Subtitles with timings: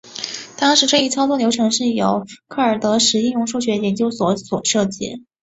[0.57, 5.23] 当时这一操作流程由克尔德什应用数学研究所所设计。